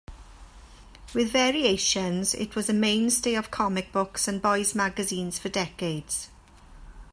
With 1.13 1.29
variations, 1.31 2.33
it 2.33 2.55
was 2.55 2.67
a 2.67 2.73
mainstay 2.73 3.35
of 3.35 3.51
comic 3.51 3.91
books 3.91 4.27
and 4.27 4.41
boys' 4.41 4.73
magazines 4.73 5.37
for 5.37 5.49
decades. 5.49 6.29